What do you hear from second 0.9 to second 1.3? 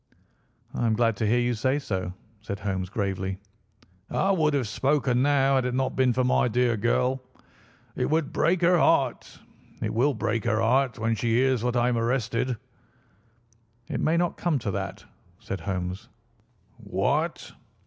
glad to